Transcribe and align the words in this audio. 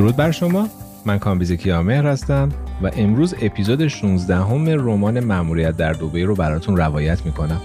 درود 0.00 0.16
بر 0.16 0.30
شما. 0.30 0.68
من 1.06 1.18
کامبیز 1.18 1.52
کیامهر 1.52 2.06
هستم 2.06 2.48
و 2.82 2.90
امروز 2.96 3.34
اپیزود 3.42 3.88
16 3.88 4.36
هم 4.36 4.68
رمان 4.68 5.20
مأموریت 5.20 5.76
در 5.76 5.92
دوبه 5.92 6.24
رو 6.24 6.34
براتون 6.34 6.76
روایت 6.76 7.26
می‌کنم. 7.26 7.60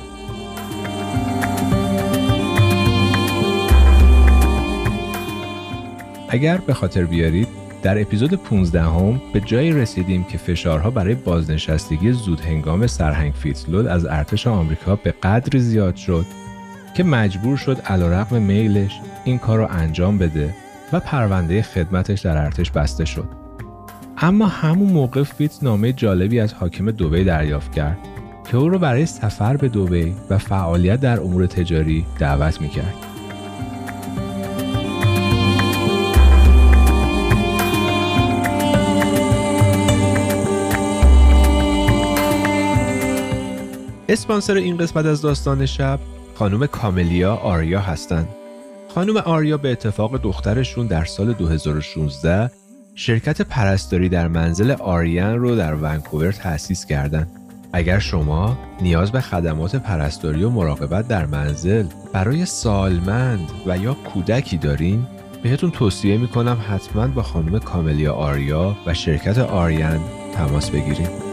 اگر 6.30 6.58
به 6.58 6.74
خاطر 6.74 7.06
بیارید 7.06 7.48
در 7.84 8.02
اپیزود 8.02 8.34
15 8.34 8.82
هم 8.82 9.22
به 9.34 9.42
جایی 9.42 9.72
رسیدیم 9.72 10.24
که 10.24 10.38
فشارها 10.38 10.90
برای 10.90 11.16
بازنشستگی 11.16 12.12
زود 12.12 12.40
هنگام 12.40 12.88
سرهنگ 12.88 13.34
فیتزلود 13.34 13.88
از 13.88 14.06
ارتش 14.06 14.48
آمریکا 14.48 14.96
به 14.96 15.12
قدری 15.12 15.60
زیاد 15.60 15.96
شد 15.96 16.26
که 16.96 17.04
مجبور 17.04 17.58
شد 17.58 17.82
علیرغم 17.86 18.42
میلش 18.42 19.00
این 19.26 19.38
کار 19.38 19.58
رو 19.58 19.68
انجام 19.72 20.18
بده 20.18 20.65
و 20.94 21.00
پرونده 21.00 21.62
خدمتش 21.62 22.22
در 22.22 22.38
ارتش 22.38 22.72
بسته 22.72 23.06
شد. 23.06 23.28
اما 24.18 24.48
همون 24.48 24.94
موقع 24.94 25.24
فیتز 25.24 25.64
نامه 25.64 25.94
جالبی 25.94 26.40
از 26.40 26.54
حاکم 26.54 26.92
دوبی 26.92 27.24
دریافت 27.24 27.72
کرد 27.72 27.98
که 28.52 28.58
او 28.58 28.70
را 28.70 28.78
برای 28.78 29.06
سفر 29.06 29.58
به 29.58 29.70
دوبی 29.70 30.16
و 30.30 30.38
فعالیت 30.38 31.00
در 31.00 31.20
امور 31.20 31.46
تجاری 31.46 32.06
دعوت 32.20 32.62
می‌کرد. 32.62 32.94
اسپانسر 44.10 44.54
این 44.54 44.78
قسمت 44.78 45.06
از 45.06 45.22
داستان 45.22 45.66
شب 45.66 46.00
خانم 46.36 46.68
کاملیا 46.68 47.36
آریا 47.36 47.80
هستند. 47.80 48.28
خانم 48.96 49.18
آریا 49.18 49.58
به 49.58 49.72
اتفاق 49.72 50.18
دخترشون 50.22 50.88
در 50.88 51.06
سال 51.06 51.34
2016 51.34 52.52
شرکت 52.96 53.42
پرستاری 53.42 54.10
در 54.10 54.28
منزل 54.28 54.72
آریان 54.72 55.40
رو 55.40 55.56
در 55.56 55.76
ونکوور 55.76 56.32
تأسیس 56.32 56.86
کردند. 56.86 57.28
اگر 57.74 58.00
شما 58.00 58.58
نیاز 58.82 59.12
به 59.12 59.22
خدمات 59.22 59.76
پرستاری 59.76 60.44
و 60.44 60.50
مراقبت 60.50 61.08
در 61.08 61.26
منزل 61.26 61.86
برای 62.14 62.46
سالمند 62.46 63.52
و 63.66 63.78
یا 63.78 63.94
کودکی 63.94 64.58
دارین 64.58 65.08
بهتون 65.44 65.72
توصیه 65.72 66.18
می‌کنم 66.18 66.58
حتما 66.70 67.08
با 67.08 67.24
خانم 67.24 67.60
کاملیا 67.60 68.14
آریا 68.14 68.78
و 68.86 68.94
شرکت 68.94 69.38
آریان 69.38 70.00
تماس 70.34 70.70
بگیرید. 70.70 71.25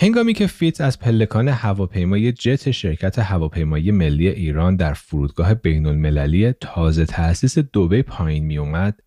هنگامی 0.00 0.32
که 0.32 0.46
فیت 0.46 0.80
از 0.80 0.98
پلکان 0.98 1.48
هواپیمای 1.48 2.32
جت 2.32 2.70
شرکت 2.70 3.18
هواپیمایی 3.18 3.90
ملی 3.90 4.28
ایران 4.28 4.76
در 4.76 4.94
فرودگاه 4.94 5.54
بین 5.54 5.86
المللی 5.86 6.52
تازه 6.52 7.06
تأسیس 7.06 7.58
دوبی 7.58 8.02
پایین 8.02 8.44
می 8.44 8.58
اومد، 8.58 9.02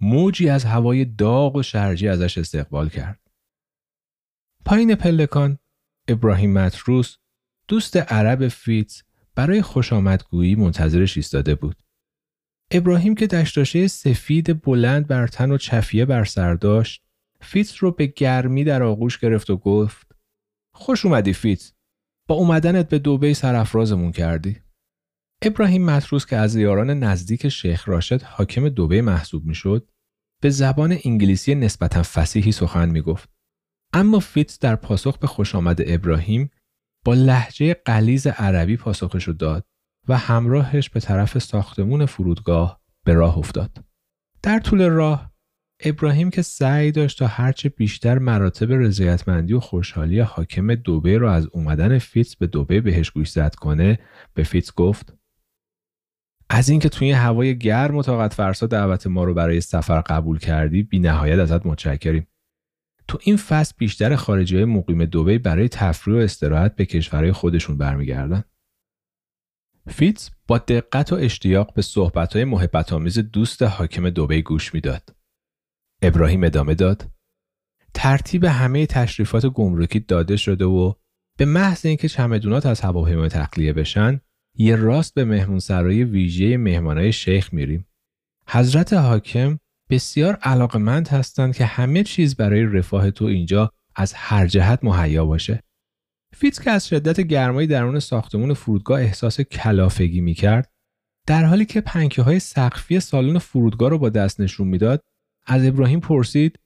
موجی 0.00 0.48
از 0.48 0.64
هوای 0.64 1.04
داغ 1.04 1.56
و 1.56 1.62
شرجی 1.62 2.08
ازش 2.08 2.38
استقبال 2.38 2.88
کرد. 2.88 3.20
پایین 4.64 4.94
پلکان، 4.94 5.58
ابراهیم 6.08 6.52
متروس، 6.52 7.16
دوست 7.68 7.96
عرب 7.96 8.48
فیت 8.48 9.02
برای 9.34 9.62
خوش 9.62 9.92
آمدگویی 9.92 10.54
منتظرش 10.54 11.16
ایستاده 11.16 11.54
بود. 11.54 11.76
ابراهیم 12.70 13.14
که 13.14 13.26
دشداشه 13.26 13.86
سفید 13.86 14.62
بلند 14.62 15.06
بر 15.06 15.26
تن 15.26 15.50
و 15.50 15.58
چفیه 15.58 16.04
بر 16.04 16.24
سر 16.24 16.54
داشت، 16.54 17.02
فیتز 17.40 17.76
رو 17.76 17.90
به 17.90 18.06
گرمی 18.06 18.64
در 18.64 18.82
آغوش 18.82 19.18
گرفت 19.18 19.50
و 19.50 19.56
گفت 19.56 20.15
خوش 20.78 21.06
اومدی 21.06 21.32
فیتز. 21.32 21.72
با 22.28 22.34
اومدنت 22.34 22.88
به 22.88 22.98
دوبه 22.98 23.34
سرافرازمون 23.34 24.12
کردی. 24.12 24.60
ابراهیم 25.42 25.84
متروس 25.84 26.26
که 26.26 26.36
از 26.36 26.56
یاران 26.56 26.90
نزدیک 26.90 27.48
شیخ 27.48 27.88
راشد 27.88 28.22
حاکم 28.22 28.68
دوبه 28.68 29.02
محسوب 29.02 29.44
می‌شد 29.44 29.90
به 30.42 30.50
زبان 30.50 30.98
انگلیسی 31.04 31.54
نسبتا 31.54 32.02
فصیحی 32.02 32.52
سخن 32.52 32.88
می‌گفت. 32.88 33.30
اما 33.92 34.18
فیتز 34.18 34.58
در 34.58 34.76
پاسخ 34.76 35.18
به 35.18 35.26
خوش 35.26 35.54
آمد 35.54 35.78
ابراهیم 35.86 36.50
با 37.04 37.14
لهجه 37.14 37.74
غلیظ 37.74 38.26
عربی 38.26 38.76
پاسخشو 38.76 39.32
داد 39.32 39.66
و 40.08 40.18
همراهش 40.18 40.90
به 40.90 41.00
طرف 41.00 41.38
ساختمون 41.38 42.06
فرودگاه 42.06 42.80
به 43.04 43.12
راه 43.12 43.38
افتاد. 43.38 43.84
در 44.42 44.58
طول 44.58 44.88
راه 44.88 45.32
ابراهیم 45.80 46.30
که 46.30 46.42
سعی 46.42 46.92
داشت 46.92 47.18
تا 47.18 47.26
هرچه 47.26 47.68
بیشتر 47.68 48.18
مراتب 48.18 48.72
رضایتمندی 48.72 49.52
و 49.52 49.60
خوشحالی 49.60 50.20
حاکم 50.20 50.74
دوبه 50.74 51.18
را 51.18 51.32
از 51.32 51.46
اومدن 51.52 51.98
فیتز 51.98 52.34
به 52.34 52.46
دوبه 52.46 52.80
بهش 52.80 53.10
گوشزد 53.10 53.54
کنه 53.54 53.98
به 54.34 54.42
فیتز 54.42 54.72
گفت 54.76 55.12
از 56.50 56.68
اینکه 56.68 56.88
توی 56.88 57.10
هوای 57.10 57.58
گرم 57.58 57.96
و 57.96 58.02
طاقت 58.02 58.34
فرسا 58.34 58.66
دعوت 58.66 59.06
ما 59.06 59.24
رو 59.24 59.34
برای 59.34 59.60
سفر 59.60 60.00
قبول 60.00 60.38
کردی 60.38 60.82
بی 60.82 60.98
نهایت 60.98 61.38
ازت 61.38 61.66
متشکریم. 61.66 62.26
تو 63.08 63.18
این 63.22 63.36
فصل 63.36 63.74
بیشتر 63.78 64.16
خارجی 64.16 64.56
های 64.56 64.64
مقیم 64.64 65.04
دوبه 65.04 65.38
برای 65.38 65.68
تفریح 65.68 66.16
و 66.16 66.20
استراحت 66.20 66.76
به 66.76 66.86
کشورهای 66.86 67.32
خودشون 67.32 67.78
برمیگردن. 67.78 68.44
فیتز 69.88 70.30
با 70.46 70.58
دقت 70.58 71.12
و 71.12 71.16
اشتیاق 71.16 71.74
به 71.74 71.82
صحبتهای 71.82 72.44
محبت 72.44 72.92
آمیز 72.92 73.18
دوست 73.18 73.62
حاکم 73.62 74.10
دوبه 74.10 74.40
گوش 74.40 74.74
می‌داد. 74.74 75.15
ابراهیم 76.02 76.44
ادامه 76.44 76.74
داد. 76.74 77.10
ترتیب 77.94 78.44
همه 78.44 78.86
تشریفات 78.86 79.46
گمرکی 79.46 80.00
داده 80.00 80.36
شده 80.36 80.64
و 80.64 80.92
به 81.38 81.44
محض 81.44 81.86
اینکه 81.86 82.08
چمدونات 82.08 82.66
از 82.66 82.80
هواپیما 82.80 83.28
تخلیه 83.28 83.72
بشن 83.72 84.20
یه 84.58 84.76
راست 84.76 85.14
به 85.14 85.24
مهمونسرای 85.24 86.04
ویژه 86.04 86.56
مهمانای 86.56 87.12
شیخ 87.12 87.52
میریم. 87.52 87.86
حضرت 88.48 88.92
حاکم 88.92 89.58
بسیار 89.90 90.34
علاقمند 90.34 91.08
هستند 91.08 91.54
که 91.56 91.64
همه 91.64 92.02
چیز 92.02 92.36
برای 92.36 92.62
رفاه 92.62 93.10
تو 93.10 93.24
اینجا 93.24 93.70
از 93.96 94.12
هر 94.14 94.46
جهت 94.46 94.84
مهیا 94.84 95.24
باشه. 95.24 95.62
فیتز 96.34 96.60
که 96.60 96.70
از 96.70 96.88
شدت 96.88 97.20
گرمای 97.20 97.66
درون 97.66 97.98
ساختمون 97.98 98.54
فرودگاه 98.54 99.00
احساس 99.00 99.40
کلافگی 99.40 100.20
می‌کرد 100.20 100.70
در 101.26 101.44
حالی 101.44 101.64
که 101.64 101.80
پنکه 101.80 102.22
های 102.22 102.38
سقفی 102.38 103.00
سالن 103.00 103.38
فرودگاه 103.38 103.90
رو 103.90 103.98
با 103.98 104.08
دست 104.08 104.40
نشون 104.40 104.68
می‌داد 104.68 105.00
از 105.46 105.66
ابراهیم 105.66 106.00
پرسید 106.00 106.58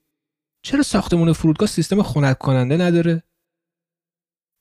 چرا 0.63 0.83
ساختمون 0.83 1.33
فرودگاه 1.33 1.69
سیستم 1.69 2.03
خنک 2.03 2.37
کننده 2.37 2.77
نداره؟ 2.77 3.23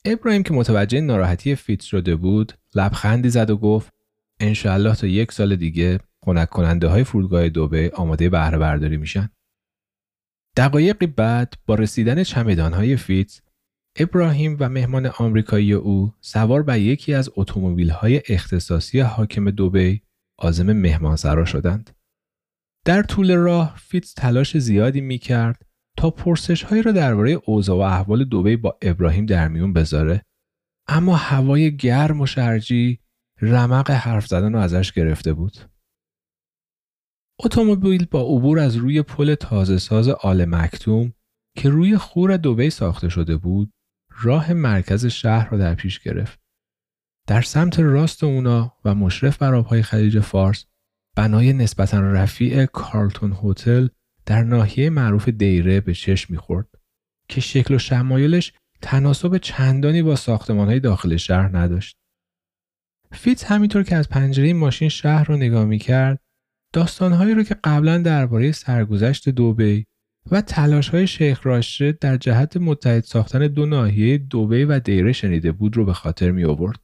ابراهیم 0.04 0.42
که 0.42 0.52
متوجه 0.54 1.00
ناراحتی 1.00 1.54
فیت 1.54 1.80
شده 1.80 2.16
بود 2.16 2.52
لبخندی 2.74 3.30
زد 3.30 3.50
و 3.50 3.56
گفت 3.56 3.92
انشاءالله 4.40 4.94
تا 4.94 5.06
یک 5.06 5.32
سال 5.32 5.56
دیگه 5.56 5.98
خنک 6.24 6.48
کننده 6.48 6.88
های 6.88 7.04
فرودگاه 7.04 7.48
دوبه 7.48 7.90
آماده 7.94 8.28
بهره 8.28 8.58
برداری 8.58 8.96
میشن. 8.96 9.30
دقایقی 10.56 11.06
بعد 11.06 11.54
با 11.66 11.74
رسیدن 11.74 12.22
چمدان 12.22 12.72
های 12.72 12.96
فیتز 12.96 13.40
ابراهیم 13.96 14.56
و 14.60 14.68
مهمان 14.68 15.06
آمریکایی 15.06 15.72
او 15.72 16.12
سوار 16.20 16.62
بر 16.62 16.78
یکی 16.78 17.14
از 17.14 17.30
اتومبیل 17.36 17.90
های 17.90 18.22
اختصاصی 18.28 19.00
حاکم 19.00 19.50
دوبه 19.50 20.00
آزم 20.38 20.72
مهمانسرا 20.72 21.44
شدند. 21.44 21.96
در 22.84 23.02
طول 23.02 23.36
راه 23.36 23.76
فیتز 23.76 24.14
تلاش 24.14 24.58
زیادی 24.58 25.00
می 25.00 25.18
کرد 25.18 25.66
تا 25.96 26.10
پرسش 26.10 26.62
هایی 26.62 26.82
را 26.82 26.92
درباره 26.92 27.30
اوضاع 27.30 27.76
و 27.76 27.80
احوال 27.80 28.24
دوبه 28.24 28.56
با 28.56 28.78
ابراهیم 28.82 29.26
در 29.26 29.48
میون 29.48 29.72
بذاره 29.72 30.22
اما 30.88 31.16
هوای 31.16 31.76
گرم 31.76 32.20
و 32.20 32.26
شرجی 32.26 33.00
رمق 33.42 33.90
حرف 33.90 34.26
زدن 34.26 34.52
رو 34.52 34.58
ازش 34.58 34.92
گرفته 34.92 35.32
بود. 35.32 35.56
اتومبیل 37.44 38.06
با 38.06 38.20
عبور 38.22 38.58
از 38.58 38.76
روی 38.76 39.02
پل 39.02 39.34
تازه 39.34 39.78
ساز 39.78 40.08
آل 40.08 40.44
مکتوم 40.44 41.12
که 41.56 41.68
روی 41.68 41.96
خور 41.96 42.36
دوبه 42.36 42.70
ساخته 42.70 43.08
شده 43.08 43.36
بود 43.36 43.72
راه 44.22 44.52
مرکز 44.52 45.06
شهر 45.06 45.50
را 45.50 45.58
در 45.58 45.74
پیش 45.74 46.00
گرفت. 46.00 46.40
در 47.26 47.42
سمت 47.42 47.80
راست 47.80 48.24
اونا 48.24 48.76
و 48.84 48.94
مشرف 48.94 49.38
بر 49.38 49.54
آبهای 49.54 49.82
خلیج 49.82 50.20
فارس 50.20 50.66
بنای 51.16 51.52
نسبتا 51.52 52.00
رفیع 52.00 52.66
کارلتون 52.66 53.36
هتل 53.42 53.88
در 54.26 54.42
ناحیه 54.42 54.90
معروف 54.90 55.28
دیره 55.28 55.80
به 55.80 55.94
چشم 55.94 56.34
می‌خورد 56.34 56.68
که 57.28 57.40
شکل 57.40 57.74
و 57.74 57.78
شمایلش 57.78 58.52
تناسب 58.82 59.38
چندانی 59.38 60.02
با 60.02 60.16
های 60.48 60.80
داخل 60.80 61.16
شهر 61.16 61.56
نداشت. 61.58 61.96
فیت 63.12 63.44
همینطور 63.44 63.82
که 63.82 63.96
از 63.96 64.08
پنجره 64.08 64.52
ماشین 64.52 64.88
شهر 64.88 65.24
رو 65.24 65.36
نگاه 65.36 65.64
می‌کرد 65.64 66.20
داستانهایی 66.72 67.34
رو 67.34 67.42
که 67.42 67.56
قبلا 67.64 67.98
درباره 67.98 68.52
سرگذشت 68.52 69.28
دوبی 69.28 69.86
و 70.30 70.40
تلاش 70.40 70.88
های 70.88 71.06
شیخ 71.06 71.46
راشد 71.46 71.98
در 71.98 72.16
جهت 72.16 72.56
متحد 72.56 73.04
ساختن 73.04 73.46
دو 73.46 73.66
ناحیه 73.66 74.18
دوبی 74.18 74.64
و 74.64 74.80
دیره 74.80 75.12
شنیده 75.12 75.52
بود 75.52 75.76
رو 75.76 75.84
به 75.84 75.92
خاطر 75.92 76.30
می 76.30 76.44
آورد. 76.44 76.80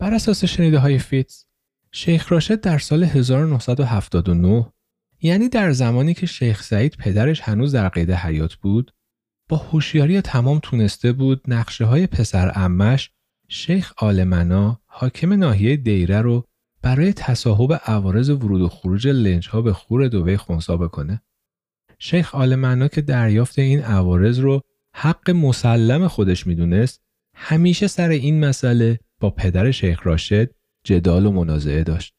بر 0.00 0.14
اساس 0.14 0.44
شنیده 0.44 0.78
های 0.78 0.98
فیتز 0.98 1.44
شیخ 1.92 2.32
راشد 2.32 2.60
در 2.60 2.78
سال 2.78 3.04
1979 3.04 4.72
یعنی 5.22 5.48
در 5.48 5.72
زمانی 5.72 6.14
که 6.14 6.26
شیخ 6.26 6.62
سعید 6.62 6.96
پدرش 6.96 7.40
هنوز 7.40 7.74
در 7.74 7.88
قید 7.88 8.10
حیات 8.10 8.54
بود 8.54 8.94
با 9.48 9.56
هوشیاری 9.56 10.20
تمام 10.20 10.58
تونسته 10.62 11.12
بود 11.12 11.42
نقشه 11.48 11.84
های 11.84 12.06
پسر 12.06 12.52
امش 12.54 13.10
شیخ 13.48 13.92
آلمنا 13.96 14.80
حاکم 14.86 15.32
ناحیه 15.32 15.76
دیره 15.76 16.20
رو 16.20 16.44
برای 16.82 17.12
تصاحب 17.12 17.80
عوارض 17.84 18.30
ورود 18.30 18.60
و 18.60 18.68
خروج 18.68 19.08
لنج 19.08 19.48
ها 19.48 19.62
به 19.62 19.72
خور 19.72 20.08
دوبه 20.08 20.36
خونسا 20.36 20.76
بکنه. 20.76 21.22
شیخ 21.98 22.34
آلمنا 22.34 22.88
که 22.88 23.00
دریافت 23.00 23.58
این 23.58 23.80
عوارض 23.80 24.38
رو 24.38 24.62
حق 24.94 25.30
مسلم 25.30 26.08
خودش 26.08 26.46
می‌دونست 26.46 27.02
همیشه 27.34 27.86
سر 27.86 28.08
این 28.08 28.44
مسئله 28.44 28.98
با 29.20 29.30
پدر 29.30 29.70
شیخ 29.70 30.06
راشد 30.06 30.50
جدال 30.88 31.26
و 31.26 31.32
منازعه 31.32 31.84
داشت. 31.84 32.14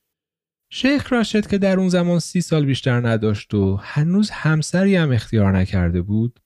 شیخ 0.71 1.13
راشد 1.13 1.47
که 1.47 1.57
در 1.57 1.79
اون 1.79 1.89
زمان 1.89 2.19
سی 2.19 2.41
سال 2.41 2.65
بیشتر 2.65 3.07
نداشت 3.07 3.53
و 3.53 3.75
هنوز 3.75 4.29
همسری 4.29 4.95
هم 4.95 5.11
اختیار 5.11 5.57
نکرده 5.57 6.01
بود 6.01 6.39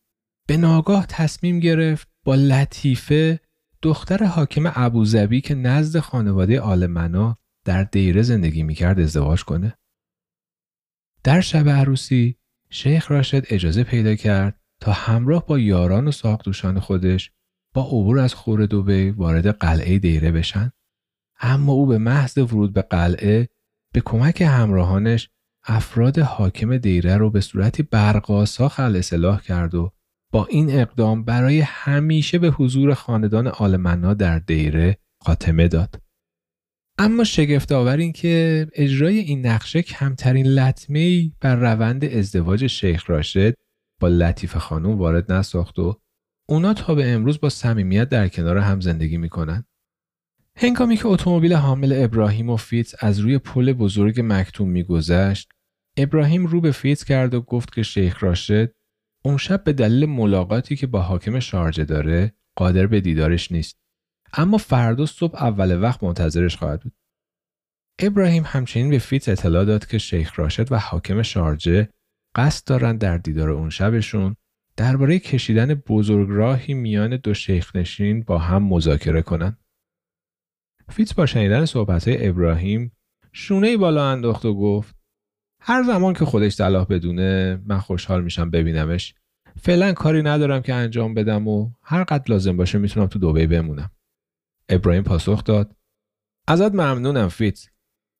به 0.48 0.58
ناگاه 0.58 1.06
تصمیم 1.10 1.60
گرفت 1.60 2.08
با 2.26 2.36
لطیفه 2.36 3.40
دختر 3.82 4.24
حاکم 4.24 4.72
ابوظبی 4.76 5.42
که 5.42 5.56
نزد 5.56 6.00
خانواده 6.00 6.62
آلمنا 6.62 7.38
در 7.66 7.84
دیره 7.84 8.22
زندگی 8.22 8.64
می‌کرد 8.64 9.00
ازدواج 9.00 9.44
کنه. 9.44 9.78
در 11.24 11.42
شب 11.42 11.70
عروسی 11.70 12.38
شیخ 12.70 13.12
راشد 13.12 13.44
اجازه 13.50 13.84
پیدا 13.84 14.16
کرد 14.16 14.60
تا 14.82 14.92
همراه 14.92 15.46
با 15.46 15.60
یاران 15.60 16.08
و 16.08 16.12
ساقدوشان 16.12 16.80
خودش 16.80 17.32
با 17.74 17.82
عبور 17.82 18.20
از 18.20 18.34
خور 18.34 18.66
دوبه 18.66 19.12
وارد 19.12 19.48
قلعه 19.48 20.00
دیره 20.00 20.32
بشن. 20.32 20.72
اما 21.44 21.74
او 21.74 21.86
به 21.86 21.98
محض 21.98 22.38
ورود 22.38 22.74
به 22.74 22.82
قلعه 22.82 23.50
به 23.94 24.02
کمک 24.06 24.42
همراهانش 24.42 25.30
افراد 25.64 26.20
حاکم 26.20 26.78
دیره 26.78 27.18
رو 27.18 27.30
به 27.30 27.42
صورتی 27.42 27.84
برقاسا 27.84 28.70
خل 28.70 28.96
اصلاح 28.96 29.42
کرد 29.42 29.76
و 29.76 29.92
با 30.32 30.46
این 30.46 30.80
اقدام 30.80 31.24
برای 31.24 31.60
همیشه 31.60 32.40
به 32.40 32.50
حضور 32.50 32.94
خاندان 32.94 33.48
آلمنا 33.48 34.14
در 34.14 34.40
دیره 34.40 34.98
خاتمه 35.22 35.68
داد. 35.68 36.02
اما 36.98 37.24
شگفت 37.24 37.72
آور 37.72 37.98
این 37.98 38.12
که 38.12 38.68
اجرای 38.74 39.20
این 39.20 39.46
نقشه 39.46 39.82
کمترین 39.82 40.48
لطمه 40.48 41.32
بر 41.42 41.56
روند 41.56 42.06
ازدواج 42.06 42.68
شیخ 42.68 43.10
راشد 43.10 43.54
با 44.00 44.08
لطیف 44.08 44.58
خانم 44.58 44.98
وارد 44.98 45.32
نساخت 45.32 45.80
و 45.80 46.00
اونا 46.50 46.74
تا 46.74 46.96
به 46.96 47.12
امروز 47.12 47.40
با 47.40 47.50
صمیمیت 47.50 48.10
در 48.10 48.28
کنار 48.28 48.58
هم 48.58 48.82
زندگی 48.82 49.18
می‌کنن. 49.18 49.66
هنگامی 50.58 50.98
که 50.98 51.08
اتومبیل 51.08 51.54
حامل 51.54 52.04
ابراهیم 52.04 52.50
و 52.50 52.58
فیتز 52.58 52.96
از 53.00 53.20
روی 53.20 53.38
پل 53.38 53.74
بزرگ 53.74 54.22
مکتوم 54.24 54.70
میگذشت 54.70 55.50
ابراهیم 55.98 56.46
رو 56.46 56.62
به 56.62 56.72
فیتز 56.72 57.04
کرد 57.04 57.34
و 57.34 57.42
گفت 57.42 57.74
که 57.74 57.84
شیخ 57.84 58.24
راشد 58.24 58.74
اون 59.26 59.38
شب 59.38 59.64
به 59.64 59.74
دلیل 59.74 60.06
ملاقاتی 60.06 60.76
که 60.76 60.88
با 60.88 61.02
حاکم 61.02 61.40
شارجه 61.40 61.84
داره 61.84 62.34
قادر 62.56 62.88
به 62.88 63.02
دیدارش 63.02 63.52
نیست 63.52 63.78
اما 64.34 64.58
فردا 64.58 65.06
صبح 65.06 65.44
اول 65.44 65.82
وقت 65.82 66.04
منتظرش 66.04 66.58
خواهد 66.58 66.82
بود 66.82 66.94
ابراهیم 68.00 68.44
همچنین 68.46 68.90
به 68.90 69.00
فیتز 69.00 69.30
اطلاع 69.30 69.66
داد 69.66 69.86
که 69.86 69.98
شیخ 69.98 70.40
راشد 70.40 70.72
و 70.72 70.80
حاکم 70.80 71.22
شارجه 71.22 71.90
قصد 72.36 72.68
دارند 72.68 73.00
در 73.00 73.18
دیدار 73.18 73.50
اون 73.50 73.70
شبشون 73.70 74.36
درباره 74.78 75.20
کشیدن 75.20 75.74
بزرگراهی 75.74 76.74
میان 76.74 77.18
دو 77.18 77.34
شیخ 77.34 77.76
نشین 77.76 78.24
با 78.24 78.38
هم 78.38 78.64
مذاکره 78.64 79.22
کنند. 79.22 79.63
فیتز 80.90 81.16
با 81.16 81.26
شنیدن 81.26 81.66
صحبتهای 81.66 82.28
ابراهیم 82.28 82.92
شونه 83.32 83.78
بالا 83.78 84.10
انداخت 84.12 84.46
و 84.46 84.54
گفت 84.54 84.96
هر 85.60 85.84
زمان 85.84 86.14
که 86.14 86.26
خودش 86.26 86.54
صلاح 86.54 86.86
بدونه 86.86 87.62
من 87.66 87.80
خوشحال 87.80 88.24
میشم 88.24 88.50
ببینمش. 88.50 89.16
فعلا 89.62 89.94
کاری 89.94 90.24
ندارم 90.24 90.62
که 90.62 90.74
انجام 90.74 91.14
بدم 91.14 91.48
و 91.48 91.72
هر 91.84 92.04
قد 92.04 92.30
لازم 92.30 92.58
باشه 92.58 92.78
می‌تونم 92.78 93.08
تو 93.08 93.20
دوبه 93.20 93.48
بمونم. 93.48 93.92
ابراهیم 94.70 95.04
پاسخ 95.04 95.44
داد 95.44 95.76
ازت 96.48 96.72
ممنونم 96.76 97.28
فیتز. 97.28 97.68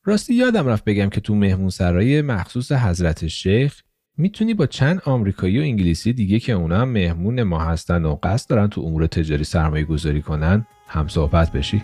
راستی 0.06 0.34
یادم 0.34 0.68
رفت 0.68 0.84
بگم 0.84 1.10
که 1.10 1.22
تو 1.22 1.36
مهمون 1.36 1.70
سرای 1.70 2.22
مخصوص 2.22 2.72
حضرت 2.72 3.28
شیخ 3.28 3.82
می‌تونی 4.18 4.54
با 4.54 4.66
چند 4.66 5.02
آمریکایی 5.06 5.60
و 5.60 5.62
انگلیسی 5.62 6.14
دیگه 6.14 6.40
که 6.40 6.54
اونا 6.54 6.82
هم 6.82 6.90
مهمون 6.90 7.44
ما 7.44 7.60
هستن 7.60 8.06
و 8.06 8.16
قصد 8.24 8.50
دارن 8.50 8.68
تو 8.68 8.82
امور 8.82 9.08
تجاری 9.08 9.44
سرمایه 9.44 9.86
گذاری 9.86 10.22
کنن 10.22 10.68
هم 10.88 11.08
صحبت 11.08 11.52
بشی. 11.52 11.84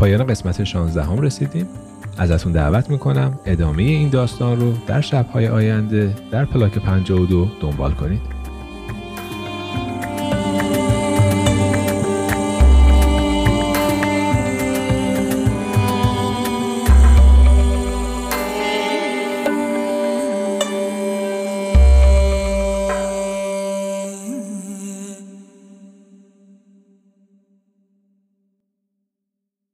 پایان 0.00 0.26
قسمت 0.26 0.64
16 0.64 1.02
هم 1.02 1.20
رسیدیم. 1.20 1.66
ازتون 2.18 2.52
دعوت 2.52 2.90
می‌کنم 2.90 3.38
ادامه 3.46 3.82
این 3.82 4.08
داستان 4.08 4.60
رو 4.60 4.72
در 4.86 5.00
شبهای 5.00 5.48
آینده 5.48 6.14
در 6.30 6.44
پلاک 6.44 6.78
52 6.78 7.48
دنبال 7.60 7.92
کنید. 7.92 8.39